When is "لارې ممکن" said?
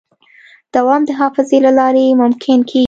1.79-2.59